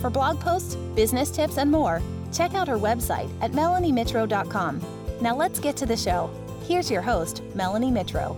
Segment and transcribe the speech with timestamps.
[0.00, 2.00] For blog posts, business tips, and more,
[2.32, 4.80] check out her website at melaniemitro.com.
[5.20, 6.30] Now let's get to the show.
[6.62, 8.36] Here's your host, Melanie Mitro.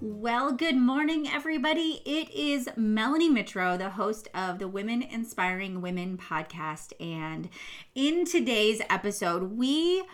[0.00, 2.02] Well, good morning, everybody.
[2.04, 6.92] It is Melanie Mitro, the host of the Women Inspiring Women podcast.
[7.00, 7.48] And
[7.94, 10.04] in today's episode, we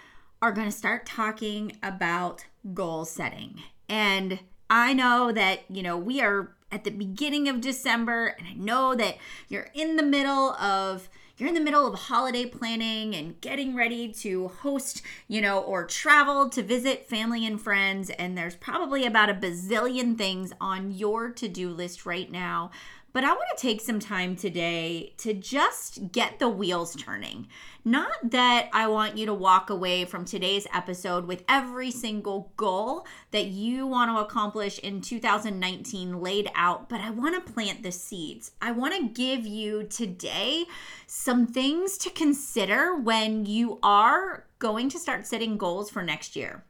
[0.43, 3.63] are going to start talking about goal setting.
[3.89, 8.53] And I know that, you know, we are at the beginning of December, and I
[8.55, 9.17] know that
[9.49, 14.13] you're in the middle of you're in the middle of holiday planning and getting ready
[14.13, 19.31] to host, you know, or travel to visit family and friends, and there's probably about
[19.31, 22.71] a bazillion things on your to do list right now.
[23.13, 27.49] But I want to take some time today to just get the wheels turning.
[27.85, 33.07] Not that I want you to walk away from today's episode with every single goal
[33.33, 37.91] that you want to accomplish in 2019 laid out, but I want to plant the
[37.91, 38.53] seeds.
[38.63, 40.67] I want to give you today
[41.09, 46.65] some things to consider when you are going to start setting goals for next year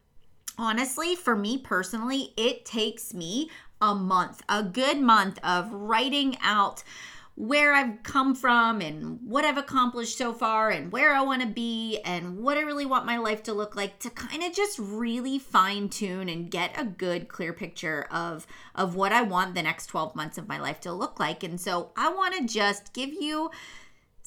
[0.60, 3.50] honestly, for me personally, it takes me
[3.80, 6.82] a month, a good month of writing out
[7.40, 11.48] where I've come from and what I've accomplished so far and where I want to
[11.48, 14.78] be and what I really want my life to look like to kind of just
[14.78, 19.62] really fine tune and get a good clear picture of of what I want the
[19.62, 21.42] next 12 months of my life to look like.
[21.42, 23.50] And so I want to just give you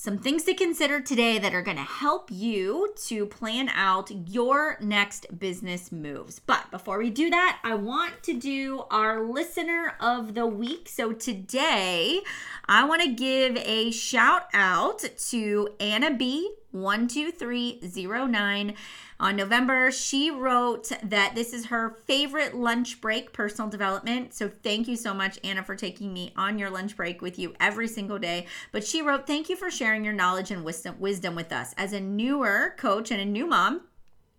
[0.04, 4.78] some things to consider today that are going to help you to plan out your
[4.82, 6.40] next business moves.
[6.40, 10.90] But before we do that, I want to do our listener of the week.
[10.90, 12.20] So today,
[12.68, 16.54] I want to give a shout out to Anna B.
[16.74, 18.76] 12309
[19.20, 19.92] on November.
[19.92, 24.34] She wrote that this is her favorite lunch break, personal development.
[24.34, 27.54] So thank you so much, Anna, for taking me on your lunch break with you
[27.60, 28.48] every single day.
[28.72, 31.74] But she wrote, Thank you for sharing your knowledge and wisdom, with us.
[31.78, 33.82] As a newer coach and a new mom,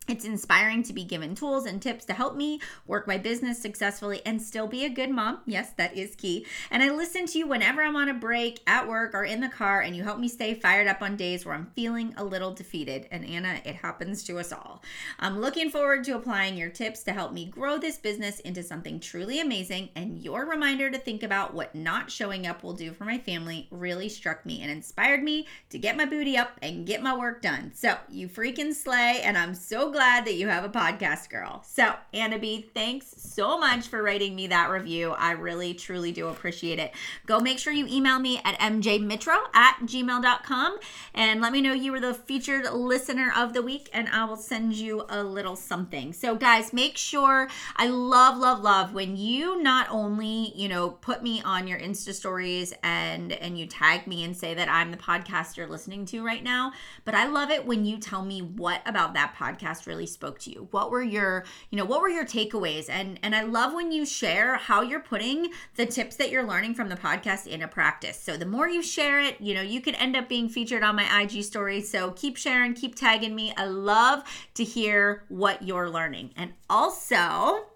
[0.06, 4.20] it's inspiring to be given tools and tips to help me work my business successfully
[4.26, 5.41] and still be a good mom.
[5.47, 6.47] Yes, that is key.
[6.70, 9.48] And I listen to you whenever I'm on a break, at work, or in the
[9.48, 12.53] car, and you help me stay fired up on days where I'm feeling a little
[12.53, 13.09] defeated.
[13.10, 14.82] And Anna, it happens to us all.
[15.19, 19.00] I'm looking forward to applying your tips to help me grow this business into something
[19.00, 19.88] truly amazing.
[19.97, 23.69] And your reminder to think about what not showing up will do for my family
[23.70, 27.41] really struck me and inspired me to get my booty up and get my work
[27.41, 27.72] done.
[27.75, 29.22] So you freaking slay.
[29.22, 31.62] And I'm so glad that you have a podcast girl.
[31.65, 32.37] So, Anna
[32.75, 35.12] thanks so much for writing me that review.
[35.12, 36.93] I really, truly do appreciate it.
[37.27, 40.78] Go make sure you email me at mjmitro at gmail.com
[41.15, 44.37] and let me know you were the featured listener of the week, and I will
[44.37, 46.12] send you a little something.
[46.12, 51.22] So, guys, make sure I love, love, love when you not only, you know, put
[51.22, 54.97] me on your Insta stories and and you tag me and say that I'm the
[54.97, 56.72] podcast you're listening to right now,
[57.05, 60.50] but I love it when you tell me what about that podcast really spoke to
[60.50, 60.68] you.
[60.70, 62.88] What were your you know what were your takeaways?
[62.88, 66.74] And and i love when you share how you're putting the tips that you're learning
[66.74, 68.18] from the podcast into practice.
[68.20, 70.96] So the more you share it you know you can end up being featured on
[70.96, 71.80] my ig story.
[71.80, 73.52] So keep sharing keep tagging me.
[73.56, 74.22] I love
[74.54, 76.30] to hear what you're learning.
[76.36, 77.66] And also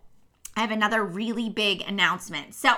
[0.57, 2.55] i have another really big announcement.
[2.55, 2.75] So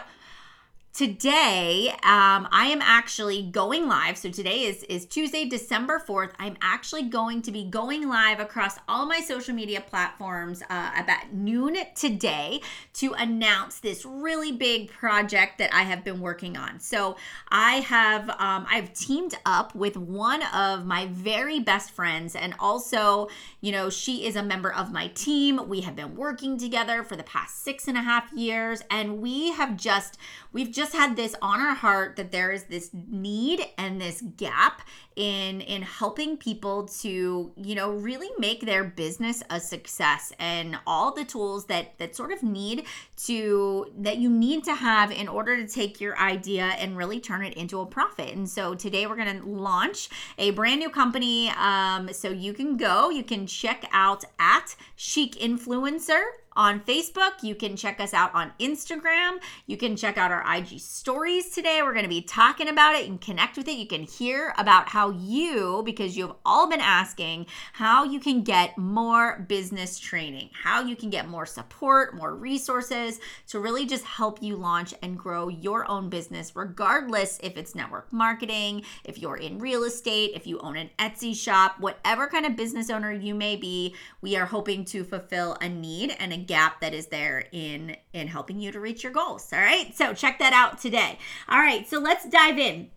[0.93, 4.19] today um, i am actually going live.
[4.19, 8.77] So today is is tuesday december 4th i'm actually going to be going live across
[8.89, 12.61] all my social media platforms uh, about noon today
[12.95, 16.81] to announce this really big project that i have been working on.
[16.81, 17.17] So
[17.49, 23.29] i have um, i've teamed up with one of my very best friends and also
[23.61, 25.69] you know she is a member of my team.
[25.69, 29.53] We have been working together for the past six and a half years and we
[29.53, 30.19] have just
[30.53, 34.83] we've just had this on our heart that there is this need and this gap
[35.17, 41.13] in in helping people to you know really make their business a success and all
[41.13, 42.87] the tools that that sort of need
[43.17, 47.45] to that you need to have in order to take your idea and really turn
[47.45, 48.35] it into a profit.
[48.35, 52.77] And so today we're going to launch a brand new company um, so you can
[52.77, 56.23] go you can check out at chic influencer
[56.57, 57.43] on Facebook.
[57.43, 59.39] You can check us out on Instagram.
[59.67, 61.81] You can check out our IG stories today.
[61.83, 63.77] We're going to be talking about it and connect with it.
[63.77, 68.77] You can hear about how you, because you've all been asking, how you can get
[68.77, 74.43] more business training, how you can get more support, more resources to really just help
[74.43, 79.59] you launch and grow your own business, regardless if it's network marketing, if you're in
[79.59, 83.57] real estate, if you own an Etsy shop, whatever kind of business owner you may
[83.57, 87.97] be, we are hoping to fulfill a need and a gap that is there in
[88.13, 89.49] in helping you to reach your goals.
[89.53, 89.97] All right?
[89.97, 91.19] So check that out today.
[91.49, 92.91] All right, so let's dive in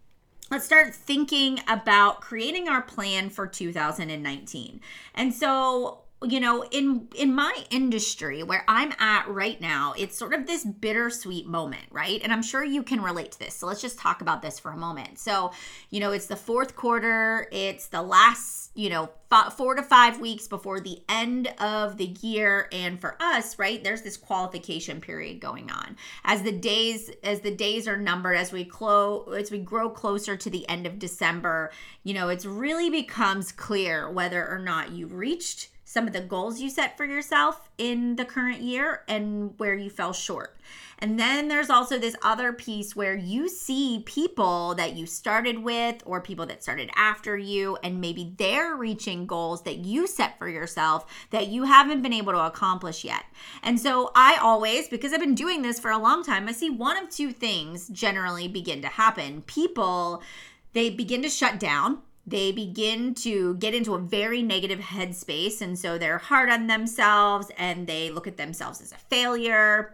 [0.52, 4.82] let's start thinking about creating our plan for 2019.
[5.16, 10.34] And so you know in in my industry where i'm at right now it's sort
[10.34, 12.22] of this bittersweet moment right?
[12.24, 14.72] And i'm sure you can relate to this so let's just talk about this for
[14.72, 15.20] a moment.
[15.20, 15.52] So
[15.90, 19.10] you know it's the fourth quarter it's the last you know
[19.58, 24.04] four to five weeks before the end of the year and for us right there's
[24.04, 25.96] this qualification period going on.
[26.24, 30.36] As the days as the days are numbered as we close as we grow closer
[30.36, 31.72] to the end of december
[32.04, 36.60] you know it's really becomes clear whether or not you reached some of the goals
[36.60, 40.58] you set for yourself in the current year and where you fell short.
[40.98, 46.02] And then there's also this other piece where you see people that you started with
[46.04, 50.50] or people that started after you, and maybe they're reaching goals that you set for
[50.50, 53.26] yourself that you haven't been able to accomplish yet.
[53.62, 56.72] And so I always, because I've been doing this for a long time, I see
[56.72, 59.44] one of two things generally begin to happen.
[59.44, 60.24] People,
[60.72, 65.62] they begin to shut down they begin to get into a very negative headspace.
[65.62, 69.94] And so they're hard on themselves and they look at themselves as a failure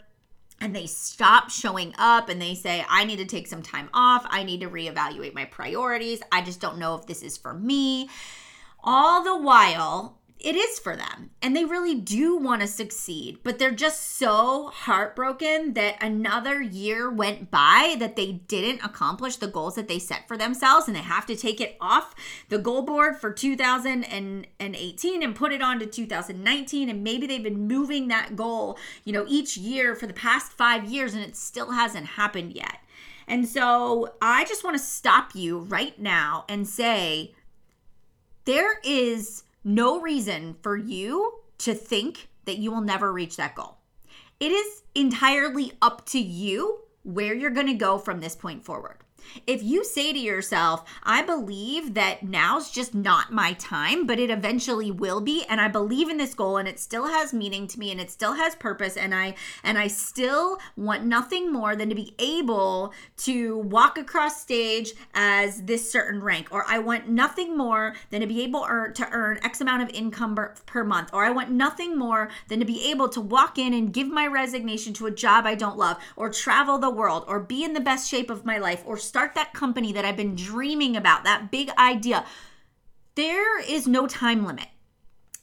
[0.62, 4.26] and they stop showing up and they say, I need to take some time off.
[4.30, 6.22] I need to reevaluate my priorities.
[6.32, 8.10] I just don't know if this is for me.
[8.84, 13.60] All the while, it is for them and they really do want to succeed but
[13.60, 19.76] they're just so heartbroken that another year went by that they didn't accomplish the goals
[19.76, 22.16] that they set for themselves and they have to take it off
[22.48, 27.68] the goal board for 2018 and put it on to 2019 and maybe they've been
[27.68, 31.72] moving that goal you know each year for the past 5 years and it still
[31.72, 32.78] hasn't happened yet.
[33.28, 37.34] And so i just want to stop you right now and say
[38.46, 43.78] there is no reason for you to think that you will never reach that goal.
[44.40, 48.98] It is entirely up to you where you're going to go from this point forward.
[49.46, 54.30] If you say to yourself, I believe that now's just not my time, but it
[54.30, 57.80] eventually will be and I believe in this goal and it still has meaning to
[57.80, 61.90] me and it still has purpose and I and I still want nothing more than
[61.90, 67.58] to be able to walk across stage as this certain rank or I want nothing
[67.58, 71.32] more than to be able to earn x amount of income per month or I
[71.32, 75.08] want nothing more than to be able to walk in and give my resignation to
[75.08, 78.30] a job I don't love or travel the world or be in the best shape
[78.30, 82.26] of my life or start that company that I've been dreaming about, that big idea,
[83.16, 84.68] there is no time limit.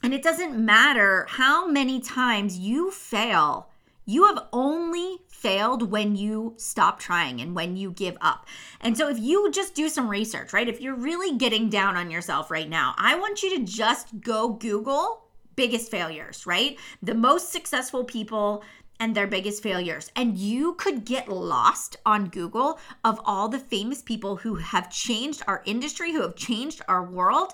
[0.03, 3.69] And it doesn't matter how many times you fail,
[4.05, 8.47] you have only failed when you stop trying and when you give up.
[8.79, 10.67] And so, if you just do some research, right?
[10.67, 14.49] If you're really getting down on yourself right now, I want you to just go
[14.49, 15.23] Google
[15.55, 16.77] biggest failures, right?
[17.03, 18.63] The most successful people
[18.99, 20.11] and their biggest failures.
[20.15, 25.43] And you could get lost on Google of all the famous people who have changed
[25.47, 27.53] our industry, who have changed our world.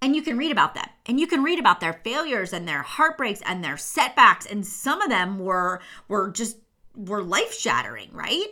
[0.00, 0.86] And you can read about them.
[1.06, 4.46] And you can read about their failures and their heartbreaks and their setbacks.
[4.46, 6.58] And some of them were were just
[6.94, 8.46] were life-shattering, right?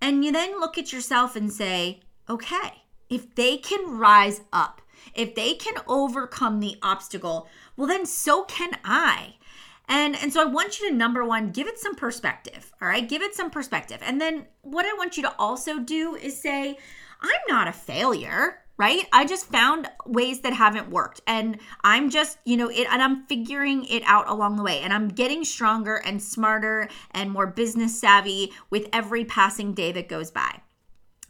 [0.00, 4.82] And you then look at yourself and say, okay, if they can rise up,
[5.14, 9.34] if they can overcome the obstacle, well, then so can I.
[9.88, 12.72] And and so I want you to number one, give it some perspective.
[12.80, 14.00] All right, give it some perspective.
[14.02, 16.78] And then what I want you to also do is say,
[17.20, 19.06] I'm not a failure right?
[19.12, 23.24] I just found ways that haven't worked and I'm just, you know, it and I'm
[23.26, 27.98] figuring it out along the way and I'm getting stronger and smarter and more business
[27.98, 30.60] savvy with every passing day that goes by.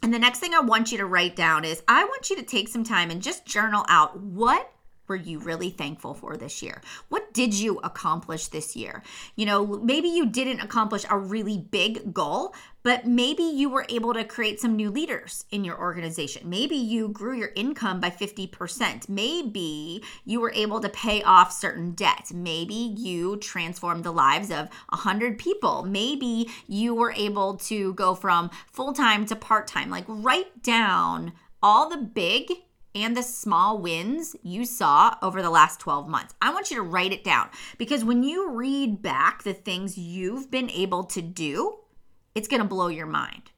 [0.01, 2.43] And the next thing I want you to write down is I want you to
[2.43, 4.71] take some time and just journal out what
[5.07, 6.81] were you really thankful for this year?
[7.09, 9.03] What did you accomplish this year?
[9.35, 14.13] You know, maybe you didn't accomplish a really big goal, but maybe you were able
[14.13, 16.49] to create some new leaders in your organization.
[16.49, 19.09] Maybe you grew your income by 50%.
[19.09, 22.31] Maybe you were able to pay off certain debt.
[22.31, 25.83] Maybe you transformed the lives of 100 people.
[25.83, 29.89] Maybe you were able to go from full time to part time.
[29.89, 31.33] Like, write down
[31.63, 32.51] all the big
[32.95, 36.33] and the small wins you saw over the last 12 months.
[36.41, 40.49] I want you to write it down because when you read back the things you've
[40.49, 41.79] been able to do,
[42.33, 43.51] it's going to blow your mind.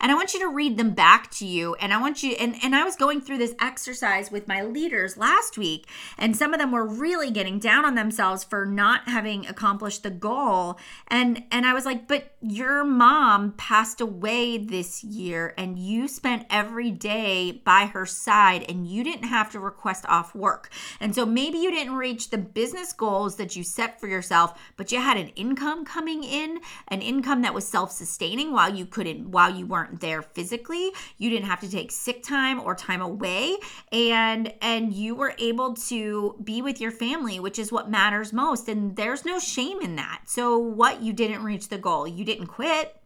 [0.00, 1.74] And I want you to read them back to you.
[1.76, 5.16] And I want you, and, and I was going through this exercise with my leaders
[5.16, 5.86] last week,
[6.18, 10.10] and some of them were really getting down on themselves for not having accomplished the
[10.10, 10.78] goal.
[11.08, 16.46] And and I was like, but your mom passed away this year, and you spent
[16.50, 20.70] every day by her side, and you didn't have to request off work.
[21.00, 24.92] And so maybe you didn't reach the business goals that you set for yourself, but
[24.92, 29.54] you had an income coming in, an income that was self-sustaining while you couldn't, while
[29.54, 33.56] you weren't there physically you didn't have to take sick time or time away
[33.92, 38.68] and and you were able to be with your family which is what matters most
[38.68, 40.22] and there's no shame in that.
[40.26, 41.02] So what?
[41.02, 42.06] You didn't reach the goal.
[42.06, 42.99] You didn't quit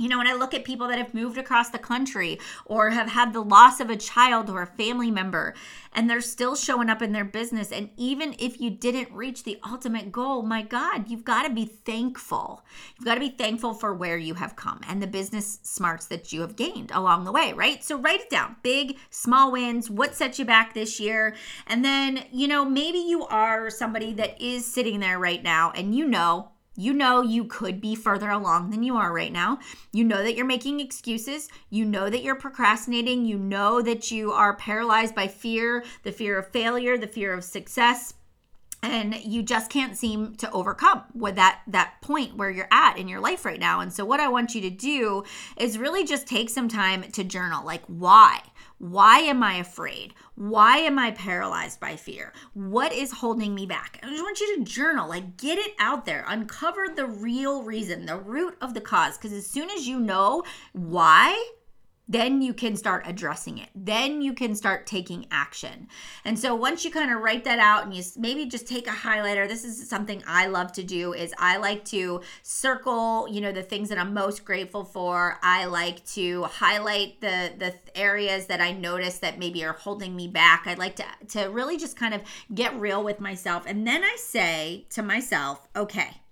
[0.00, 3.08] you know, when I look at people that have moved across the country or have
[3.08, 5.54] had the loss of a child or a family member,
[5.92, 7.70] and they're still showing up in their business.
[7.70, 11.66] And even if you didn't reach the ultimate goal, my God, you've got to be
[11.66, 12.64] thankful.
[12.96, 16.32] You've got to be thankful for where you have come and the business smarts that
[16.32, 17.84] you have gained along the way, right?
[17.84, 21.34] So write it down big, small wins, what set you back this year.
[21.66, 25.94] And then, you know, maybe you are somebody that is sitting there right now and
[25.94, 29.58] you know, you know you could be further along than you are right now.
[29.92, 31.48] You know that you're making excuses.
[31.68, 33.26] You know that you're procrastinating.
[33.26, 37.44] You know that you are paralyzed by fear, the fear of failure, the fear of
[37.44, 38.14] success
[38.82, 43.08] and you just can't seem to overcome with that that point where you're at in
[43.08, 45.22] your life right now and so what i want you to do
[45.58, 48.40] is really just take some time to journal like why
[48.80, 50.14] why am I afraid?
[50.36, 52.32] Why am I paralyzed by fear?
[52.54, 54.00] What is holding me back?
[54.02, 58.06] I just want you to journal, like get it out there, uncover the real reason,
[58.06, 59.18] the root of the cause.
[59.18, 61.50] Because as soon as you know why,
[62.10, 63.68] then you can start addressing it.
[63.72, 65.86] Then you can start taking action.
[66.24, 68.90] And so once you kind of write that out and you maybe just take a
[68.90, 73.52] highlighter, this is something I love to do is I like to circle, you know,
[73.52, 75.38] the things that I'm most grateful for.
[75.40, 80.26] I like to highlight the the areas that I notice that maybe are holding me
[80.26, 80.64] back.
[80.66, 83.62] I like to to really just kind of get real with myself.
[83.68, 86.22] And then I say to myself, okay,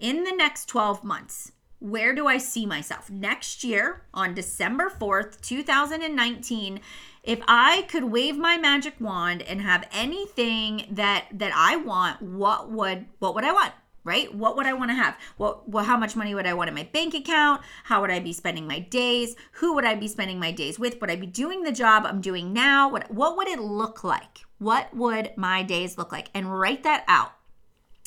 [0.00, 5.40] in the next 12 months, where do I see myself next year on December 4th,
[5.40, 6.80] 2019?
[7.22, 12.70] If I could wave my magic wand and have anything that that I want, what
[12.70, 13.72] would what would I want?
[14.04, 14.32] Right?
[14.32, 15.16] What would I want to have?
[15.36, 17.62] What well, how much money would I want in my bank account?
[17.84, 19.34] How would I be spending my days?
[19.52, 21.00] Who would I be spending my days with?
[21.00, 22.88] Would I be doing the job I'm doing now?
[22.88, 24.46] What what would it look like?
[24.58, 26.30] What would my days look like?
[26.32, 27.32] And write that out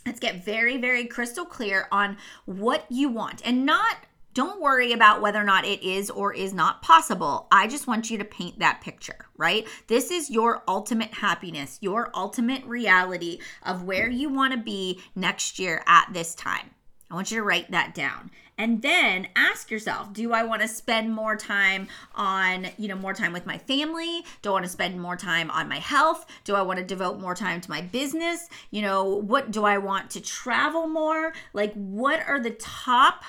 [0.06, 3.98] Let's get very, very crystal clear on what you want and not
[4.34, 7.48] don't worry about whether or not it is or is not possible.
[7.52, 9.68] I just want you to paint that picture, right?
[9.88, 15.60] This is your ultimate happiness, your ultimate reality of where you want to be next
[15.60, 16.70] year at this time.
[17.12, 18.30] I want you to write that down.
[18.58, 23.14] And then ask yourself, do I want to spend more time on, you know, more
[23.14, 24.26] time with my family?
[24.42, 26.26] Do I want to spend more time on my health?
[26.44, 28.50] Do I want to devote more time to my business?
[28.70, 31.34] You know, what do I want to travel more?
[31.54, 33.24] Like what are the top,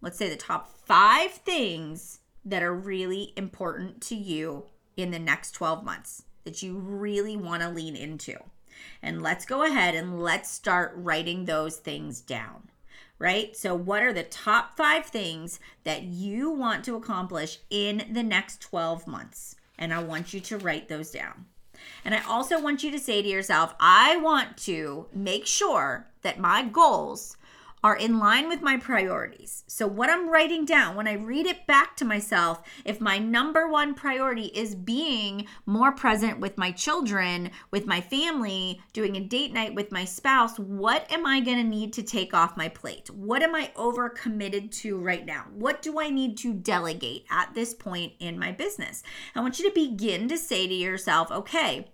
[0.00, 4.66] let's say the top 5 things that are really important to you
[4.96, 8.38] in the next 12 months that you really want to lean into?
[9.02, 12.70] And let's go ahead and let's start writing those things down
[13.18, 13.56] right?
[13.56, 18.60] So, what are the top five things that you want to accomplish in the next
[18.60, 19.56] 12 months?
[19.78, 21.46] And I want you to write those down.
[22.04, 26.38] And I also want you to say to yourself, I want to make sure that
[26.38, 27.36] my goals
[27.84, 29.64] are in line with my priorities.
[29.66, 33.68] So, what I'm writing down, when I read it back to myself, if my number
[33.68, 39.52] one priority is being more present with my children, with my family, doing a date
[39.52, 43.10] night with my spouse, what am I going to need to take off my plate?
[43.10, 45.44] What am I over committed to right now?
[45.52, 49.02] What do I need to delegate at this point in my business?
[49.34, 51.88] I want you to begin to say to yourself, okay,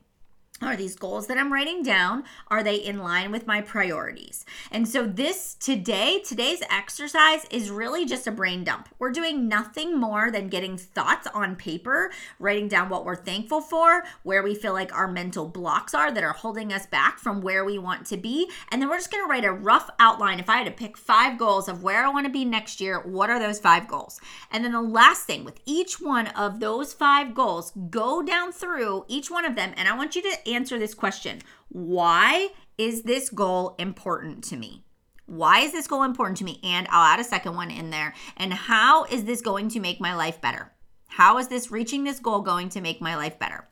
[0.64, 4.44] are these goals that I'm writing down are they in line with my priorities?
[4.70, 8.88] And so this today, today's exercise is really just a brain dump.
[8.98, 14.04] We're doing nothing more than getting thoughts on paper, writing down what we're thankful for,
[14.22, 17.64] where we feel like our mental blocks are that are holding us back from where
[17.64, 20.48] we want to be, and then we're just going to write a rough outline if
[20.48, 23.30] I had to pick 5 goals of where I want to be next year, what
[23.30, 24.20] are those 5 goals?
[24.50, 29.04] And then the last thing with each one of those 5 goals, go down through
[29.08, 33.30] each one of them and I want you to answer this question Why is this
[33.30, 34.84] goal important to me?
[35.26, 36.60] Why is this goal important to me?
[36.62, 38.14] And I'll add a second one in there.
[38.36, 40.72] And how is this going to make my life better?
[41.08, 43.68] How is this reaching this goal going to make my life better?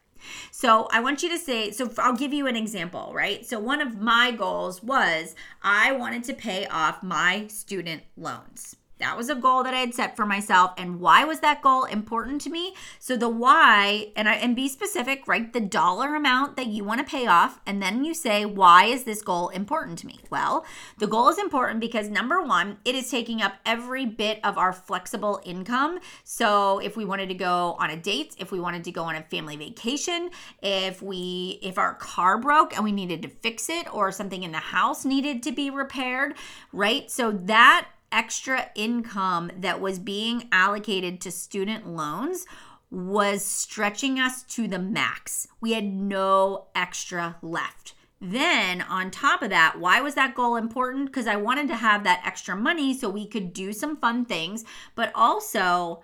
[0.50, 3.44] So I want you to say, so I'll give you an example, right?
[3.44, 8.76] So one of my goals was I wanted to pay off my student loans.
[9.00, 10.72] That was a goal that I had set for myself.
[10.78, 12.74] And why was that goal important to me?
[12.98, 17.00] So the why, and I and be specific, write the dollar amount that you want
[17.00, 20.20] to pay off, and then you say, why is this goal important to me?
[20.30, 20.64] Well,
[20.98, 24.72] the goal is important because number one, it is taking up every bit of our
[24.72, 25.98] flexible income.
[26.24, 29.16] So if we wanted to go on a date, if we wanted to go on
[29.16, 30.30] a family vacation,
[30.62, 34.52] if we if our car broke and we needed to fix it, or something in
[34.52, 36.34] the house needed to be repaired,
[36.72, 37.10] right?
[37.10, 42.46] So that extra income that was being allocated to student loans
[42.90, 45.46] was stretching us to the max.
[45.60, 47.94] We had no extra left.
[48.20, 51.06] Then, on top of that, why was that goal important?
[51.06, 54.64] Because I wanted to have that extra money so we could do some fun things,
[54.94, 56.02] but also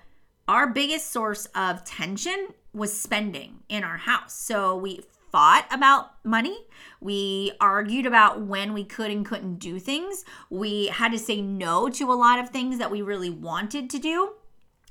[0.48, 4.34] our biggest source of tension was spending in our house.
[4.34, 5.02] So we
[5.36, 6.56] fought about money.
[6.98, 10.24] We argued about when we could and couldn't do things.
[10.48, 13.98] We had to say no to a lot of things that we really wanted to
[13.98, 14.30] do.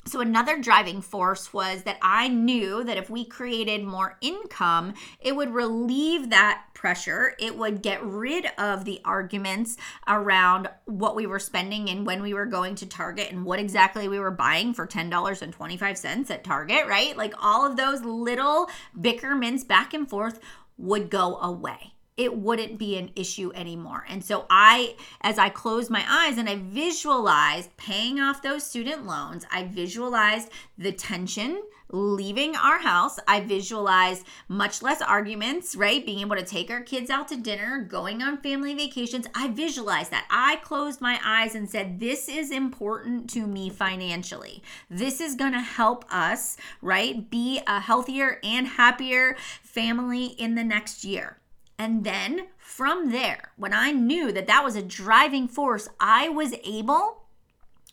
[0.08, 5.36] So, another driving force was that I knew that if we created more income, it
[5.36, 7.34] would relieve that pressure.
[7.40, 12.36] It would get rid of the arguments around what we were spending and when we
[12.36, 17.18] were going to Target and what exactly we were buying for $10.25 at Target, right?
[17.18, 18.70] Like all of those little
[19.02, 20.40] bickerments back and forth
[20.78, 24.06] would go away it wouldn't be an issue anymore.
[24.08, 29.06] And so I as I closed my eyes and I visualized paying off those student
[29.06, 33.20] loans, I visualized the tension leaving our house.
[33.28, 36.06] I visualized much less arguments, right?
[36.06, 39.28] Being able to take our kids out to dinner, going on family vacations.
[39.36, 40.26] I visualized that.
[40.30, 44.64] I closed my eyes and said, This is important to me financially.
[44.90, 47.30] This is going to help us, right?
[47.30, 51.38] Be a healthier and happier family in the next year.
[51.78, 56.54] And then from there, when I knew that that was a driving force, I was
[56.64, 57.24] able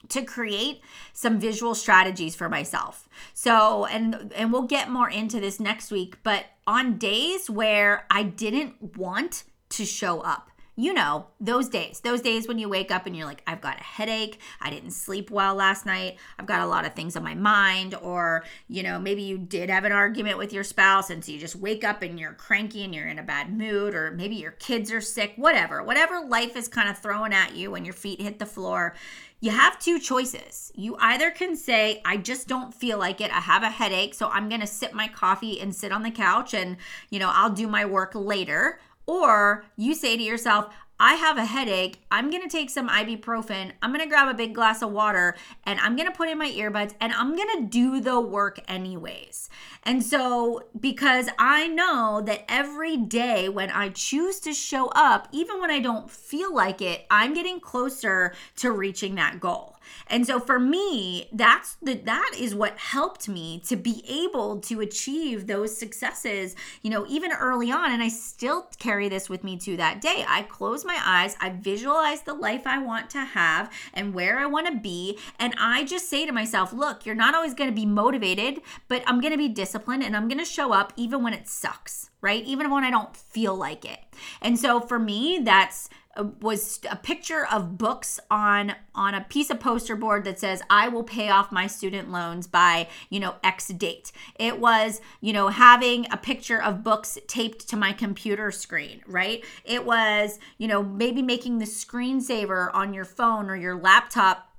[0.08, 0.80] to create
[1.12, 3.08] some visual strategies for myself.
[3.34, 8.22] So, and and we'll get more into this next week, but on days where I
[8.22, 13.04] didn't want to show up, you know, those days, those days when you wake up
[13.04, 16.62] and you're like, I've got a headache, I didn't sleep well last night, I've got
[16.62, 19.92] a lot of things on my mind, or, you know, maybe you did have an
[19.92, 23.08] argument with your spouse and so you just wake up and you're cranky and you're
[23.08, 26.88] in a bad mood, or maybe your kids are sick, whatever, whatever life is kind
[26.88, 28.94] of throwing at you when your feet hit the floor.
[29.40, 30.70] You have two choices.
[30.76, 33.32] You either can say, I just don't feel like it.
[33.32, 36.12] I have a headache, so I'm going to sip my coffee and sit on the
[36.12, 36.76] couch and,
[37.10, 38.78] you know, I'll do my work later
[39.12, 42.00] or you say to yourself, I have a headache.
[42.10, 43.72] I'm going to take some ibuprofen.
[43.82, 46.38] I'm going to grab a big glass of water and I'm going to put in
[46.38, 49.50] my earbuds and I'm going to do the work anyways.
[49.82, 55.60] And so, because I know that every day when I choose to show up, even
[55.60, 59.76] when I don't feel like it, I'm getting closer to reaching that goal.
[60.06, 64.80] And so for me, that's the that is what helped me to be able to
[64.80, 69.56] achieve those successes, you know, even early on and I still carry this with me
[69.58, 70.24] to that day.
[70.28, 74.46] I close my eyes, I visualize the life I want to have and where I
[74.46, 77.74] want to be, and I just say to myself, look, you're not always going to
[77.74, 81.22] be motivated, but I'm going to be disciplined and I'm going to show up even
[81.22, 82.44] when it sucks, right?
[82.44, 84.00] Even when I don't feel like it.
[84.40, 89.48] And so for me, that's Uh, was a picture of books on on a piece
[89.48, 93.36] of poster board that says I will pay off my student loans by, you know,
[93.42, 94.12] X date.
[94.38, 99.42] It was, you know, having a picture of books taped to my computer screen, right?
[99.64, 104.51] It was, you know, maybe making the screensaver on your phone or your laptop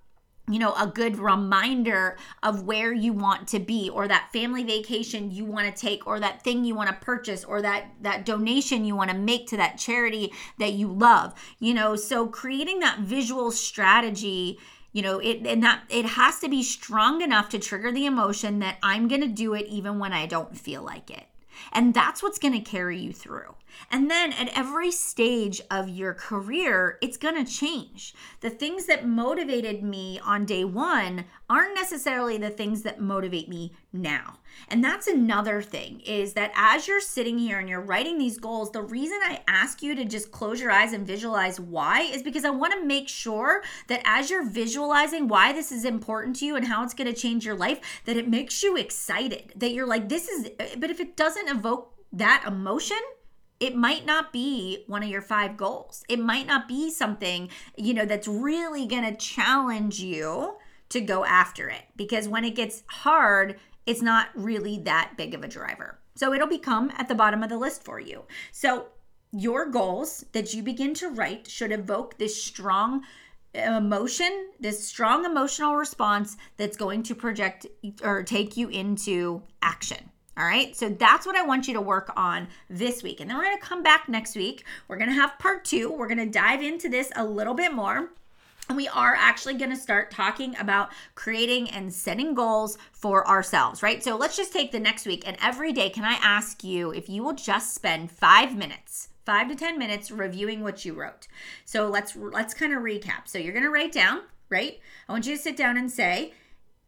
[0.49, 5.31] you know a good reminder of where you want to be or that family vacation
[5.31, 8.83] you want to take or that thing you want to purchase or that that donation
[8.83, 11.95] you want to make to that charity that you love you know?
[11.95, 14.59] So creating that visual strategy
[14.91, 18.59] you know it and that it has to be strong enough to trigger the emotion
[18.59, 21.25] that i'm going to do it even when i don't feel like it
[21.71, 23.55] and that's what's going to carry you through
[23.91, 28.13] and then at every stage of your career, it's going to change.
[28.41, 33.73] The things that motivated me on day one aren't necessarily the things that motivate me
[33.91, 34.39] now.
[34.69, 38.71] And that's another thing is that as you're sitting here and you're writing these goals,
[38.71, 42.45] the reason I ask you to just close your eyes and visualize why is because
[42.45, 46.55] I want to make sure that as you're visualizing why this is important to you
[46.55, 49.53] and how it's going to change your life, that it makes you excited.
[49.55, 52.99] That you're like, this is, but if it doesn't evoke that emotion,
[53.59, 56.03] it might not be one of your five goals.
[56.09, 60.57] It might not be something, you know, that's really going to challenge you
[60.93, 65.43] to go after it because when it gets hard, it's not really that big of
[65.43, 65.99] a driver.
[66.15, 68.23] So it'll become at the bottom of the list for you.
[68.51, 68.85] So
[69.31, 73.03] your goals that you begin to write should evoke this strong
[73.55, 77.65] emotion, this strong emotional response that's going to project
[78.03, 80.11] or take you into action.
[80.37, 83.19] All right, so that's what I want you to work on this week.
[83.19, 84.63] And then we're gonna come back next week.
[84.87, 85.91] We're gonna have part two.
[85.91, 88.09] We're gonna dive into this a little bit more.
[88.73, 94.03] We are actually going to start talking about creating and setting goals for ourselves, right?
[94.03, 97.09] So let's just take the next week and every day, can I ask you if
[97.09, 101.27] you will just spend five minutes five to 10 minutes reviewing what you wrote.
[101.65, 103.27] So let's let's kind of recap.
[103.27, 104.79] So you're going to write down, right?
[105.07, 106.33] I want you to sit down and say,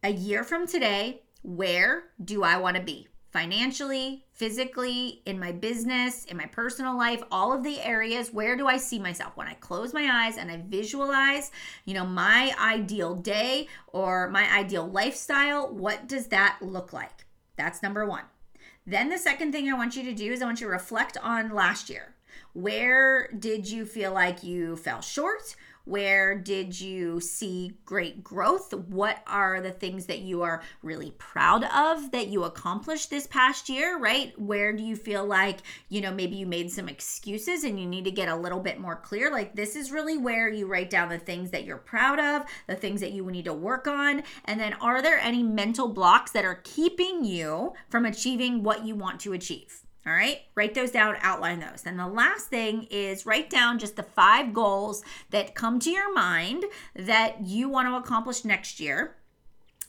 [0.02, 3.08] a year from today, where do I want to be?
[3.36, 8.66] Financially, physically, in my business, in my personal life, all of the areas, where do
[8.66, 9.36] I see myself?
[9.36, 11.50] When I close my eyes and I visualize,
[11.84, 17.26] you know, my ideal day or my ideal lifestyle, what does that look like?
[17.56, 18.24] That's number one.
[18.86, 21.18] Then the second thing I want you to do is I want you to reflect
[21.22, 22.14] on last year.
[22.54, 25.56] Where did you feel like you fell short?
[25.86, 28.74] Where did you see great growth?
[28.74, 33.68] What are the things that you are really proud of that you accomplished this past
[33.68, 34.36] year, right?
[34.36, 38.04] Where do you feel like, you know, maybe you made some excuses and you need
[38.04, 39.30] to get a little bit more clear?
[39.30, 42.74] Like, this is really where you write down the things that you're proud of, the
[42.74, 44.24] things that you need to work on.
[44.44, 48.96] And then, are there any mental blocks that are keeping you from achieving what you
[48.96, 49.85] want to achieve?
[50.06, 51.82] All right, write those down, outline those.
[51.84, 56.14] And the last thing is write down just the five goals that come to your
[56.14, 56.64] mind
[56.94, 59.16] that you want to accomplish next year.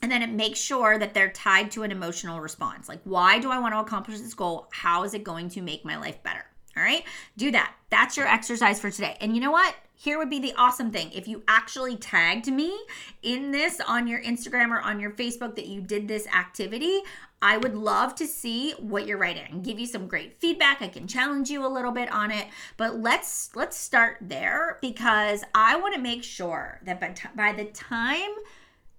[0.02, 2.88] And then it makes sure that they're tied to an emotional response.
[2.88, 4.68] Like, why do I want to accomplish this goal?
[4.72, 6.44] How is it going to make my life better?
[6.76, 7.04] All right,
[7.36, 7.74] do that.
[7.90, 9.16] That's your exercise for today.
[9.20, 9.74] And you know what?
[9.94, 11.10] Here would be the awesome thing.
[11.12, 12.78] If you actually tagged me
[13.24, 17.00] in this on your Instagram or on your Facebook that you did this activity,
[17.40, 20.82] I would love to see what you're writing and give you some great feedback.
[20.82, 25.44] I can challenge you a little bit on it, but let's let's start there because
[25.54, 28.30] I want to make sure that by, t- by the time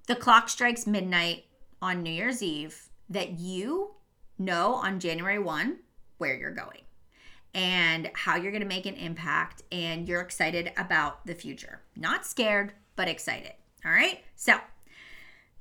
[0.08, 1.46] the clock strikes midnight
[1.82, 3.92] on New Year's Eve that you
[4.38, 5.78] know on January 1
[6.18, 6.82] where you're going
[7.54, 11.82] and how you're going to make an impact and you're excited about the future.
[11.96, 13.54] Not scared, but excited.
[13.86, 14.24] All right?
[14.36, 14.56] So,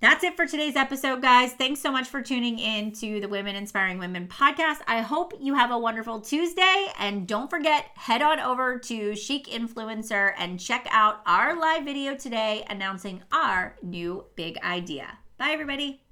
[0.01, 1.53] that's it for today's episode, guys.
[1.53, 4.79] Thanks so much for tuning in to the Women Inspiring Women podcast.
[4.87, 6.87] I hope you have a wonderful Tuesday.
[6.99, 12.15] And don't forget, head on over to Chic Influencer and check out our live video
[12.15, 15.19] today announcing our new big idea.
[15.37, 16.08] Bye, everybody.